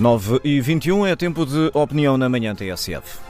[0.00, 3.29] 9 e 21 é tempo de opinião na manhã TSF.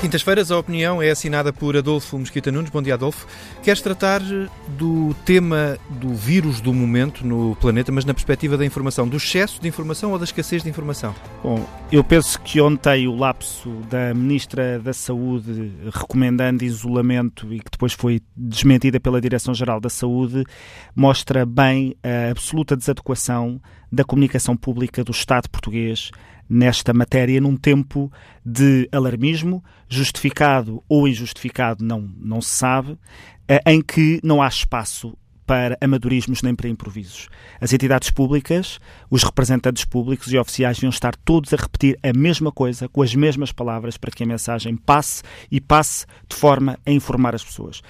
[0.00, 2.70] Quintas-feiras, a opinião é assinada por Adolfo Mosquita Nunes.
[2.70, 3.26] Bom dia, Adolfo.
[3.62, 4.22] Queres tratar
[4.66, 9.60] do tema do vírus do momento no planeta, mas na perspectiva da informação, do excesso
[9.60, 11.14] de informação ou da escassez de informação?
[11.42, 17.70] Bom, eu penso que ontem o lapso da Ministra da Saúde recomendando isolamento e que
[17.70, 20.44] depois foi desmentida pela Direção-Geral da Saúde
[20.96, 26.10] mostra bem a absoluta desadequação da comunicação pública do Estado português
[26.48, 28.12] nesta matéria num tempo
[28.44, 32.98] de alarmismo, justificado ou injustificado, não, não se sabe,
[33.46, 35.16] eh, em que não há espaço
[35.50, 37.28] para amadorismos nem para improvisos.
[37.60, 38.78] As entidades públicas,
[39.10, 43.16] os representantes públicos e oficiais deviam estar todos a repetir a mesma coisa, com as
[43.16, 47.82] mesmas palavras, para que a mensagem passe e passe de forma a informar as pessoas.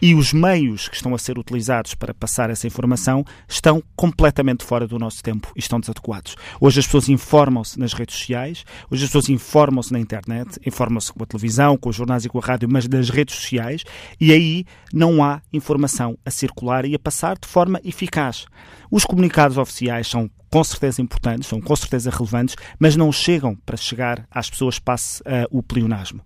[0.00, 4.86] E os meios que estão a ser utilizados para passar essa informação estão completamente fora
[4.86, 6.36] do nosso tempo e estão desadequados.
[6.60, 11.22] Hoje as pessoas informam-se nas redes sociais, hoje as pessoas informam-se na internet, informam-se com
[11.22, 13.84] a televisão, com os jornais e com a rádio, mas nas redes sociais,
[14.20, 18.46] e aí não há informação a circular e a passar de forma eficaz.
[18.90, 23.76] Os comunicados oficiais são com certeza importantes, são com certeza relevantes, mas não chegam para
[23.76, 26.20] chegar às pessoas passe uh, o pleonasmo.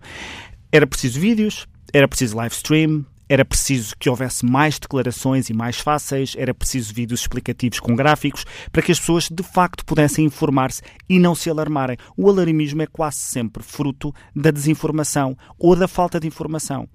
[0.71, 5.79] Era preciso vídeos, era preciso live stream, era preciso que houvesse mais declarações e mais
[5.79, 8.43] fáceis, era preciso vídeos explicativos com gráficos
[8.73, 11.95] para que as pessoas de facto pudessem informar-se e não se alarmarem.
[12.17, 16.89] O alarmismo é quase sempre fruto da desinformação ou da falta de informação.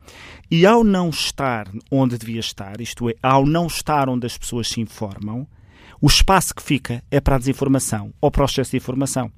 [0.51, 4.69] E ao não estar onde devia estar, isto é, ao não estar onde as pessoas
[4.69, 5.47] se informam,
[6.01, 9.31] o espaço que fica é para a desinformação ou para o excesso de informação.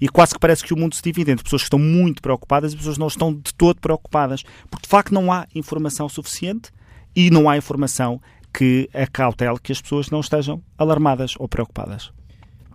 [0.00, 2.72] E quase que parece que o mundo se divide entre pessoas que estão muito preocupadas
[2.72, 6.70] e pessoas que não estão de todo preocupadas, porque de facto não há informação suficiente
[7.14, 8.20] e não há informação
[8.52, 12.10] que acautele que as pessoas não estejam alarmadas ou preocupadas.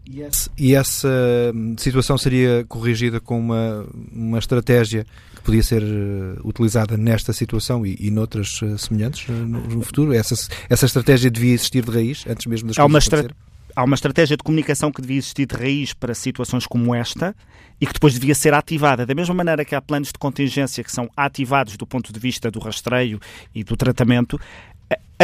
[0.05, 1.07] E essa, e essa
[1.55, 5.05] hum, situação seria corrigida com uma, uma estratégia
[5.35, 9.81] que podia ser uh, utilizada nesta situação e, e noutras uh, semelhantes uh, no, no,
[9.81, 10.13] futuro?
[10.13, 10.35] Essa,
[10.69, 13.43] essa estratégia devia existir de raiz antes mesmo das há coisas uma
[13.75, 17.35] Há uma estratégia de comunicação que devia existir de raiz para situações como esta
[17.81, 19.03] e que depois devia ser ativada.
[19.03, 22.51] Da mesma maneira que há planos de contingência que são ativados do ponto de vista
[22.51, 23.19] do rastreio
[23.53, 24.39] e do tratamento,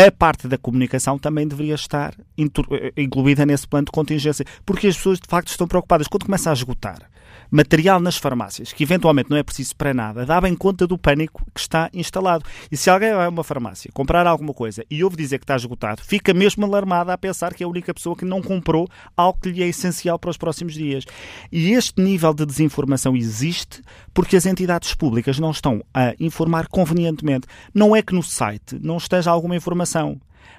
[0.07, 2.13] a parte da comunicação também deveria estar
[2.95, 6.07] incluída nesse plano de contingência, porque as pessoas de facto estão preocupadas.
[6.07, 7.09] Quando começa a esgotar
[7.51, 11.43] material nas farmácias, que eventualmente não é preciso para nada, dá bem conta do pânico
[11.53, 12.45] que está instalado.
[12.71, 15.55] E se alguém vai a uma farmácia comprar alguma coisa e ouve dizer que está
[15.55, 19.39] esgotado, fica mesmo alarmada a pensar que é a única pessoa que não comprou algo
[19.41, 21.05] que lhe é essencial para os próximos dias.
[21.51, 23.81] E este nível de desinformação existe
[24.13, 27.47] porque as entidades públicas não estão a informar convenientemente.
[27.73, 29.88] Não é que no site não esteja alguma informação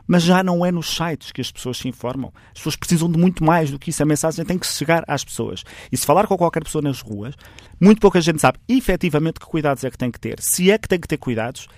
[0.06, 2.32] mas já não é nos sites que as pessoas se informam.
[2.48, 4.02] As pessoas precisam de muito mais do que isso.
[4.02, 5.62] A mensagem tem que chegar às pessoas.
[5.92, 7.36] E se falar com qualquer pessoa nas ruas,
[7.80, 10.40] muito pouca gente sabe efetivamente que cuidados é que tem que ter.
[10.40, 11.68] Se é que tem que ter cuidados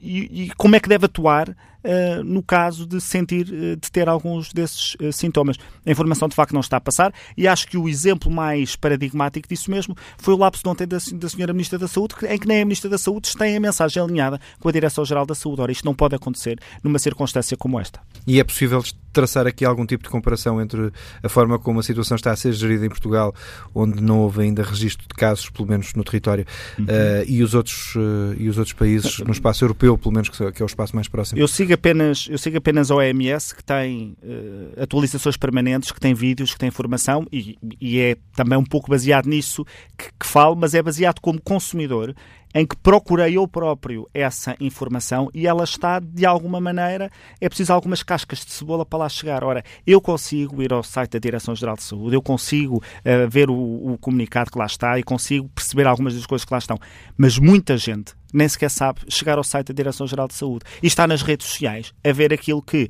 [0.00, 1.54] e, e, como é que deve atuar
[1.88, 5.56] uh, no caso de sentir, uh, de ter alguns desses uh, sintomas.
[5.84, 9.48] A informação de facto não está a passar e acho que o exemplo mais paradigmático
[9.48, 12.46] disso mesmo foi o lapso de ontem da, da senhora Ministra da Saúde, em que
[12.46, 15.60] nem a Ministra da Saúde tem a mensagem alinhada com a Direção-Geral da Saúde.
[15.60, 18.00] Ora, isto não pode acontecer numa circunstância como esta.
[18.26, 18.82] E é possível
[19.18, 22.52] traçar aqui algum tipo de comparação entre a forma como a situação está a ser
[22.52, 23.34] gerida em Portugal,
[23.74, 26.46] onde não houve ainda registro de casos, pelo menos no território,
[26.78, 26.84] uhum.
[26.84, 26.88] uh,
[27.26, 30.64] e, os outros, uh, e os outros países no espaço europeu, pelo menos que é
[30.64, 31.40] o espaço mais próximo?
[31.40, 36.14] Eu sigo apenas, eu sigo apenas a OMS, que tem uh, atualizações permanentes, que tem
[36.14, 39.64] vídeos, que tem informação, e, e é também um pouco baseado nisso
[39.96, 42.14] que, que falo, mas é baseado como consumidor
[42.54, 47.10] em que procurei eu próprio essa informação e ela está, de alguma maneira,
[47.40, 49.44] é preciso algumas cascas de cebola para lá chegar.
[49.44, 53.92] Ora, eu consigo ir ao site da Direção-Geral de Saúde, eu consigo uh, ver o,
[53.92, 56.78] o comunicado que lá está e consigo perceber algumas das coisas que lá estão,
[57.16, 61.06] mas muita gente nem sequer sabe chegar ao site da Direção-Geral de Saúde e está
[61.06, 62.88] nas redes sociais a ver aquilo que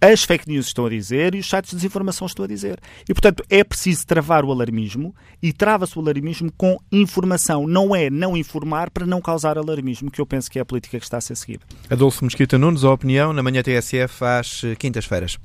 [0.00, 2.78] as fake news estão a dizer e os sites de desinformação estão a dizer.
[3.08, 7.66] E, portanto, é preciso travar o alarmismo e trava-se o alarmismo com informação.
[7.66, 10.98] Não é não informar para não causar alarmismo, que eu penso que é a política
[10.98, 11.64] que está a ser seguida.
[11.90, 15.38] Adolfo Mosquita Nunes, a opinião, na manhã TSF às quintas-feiras.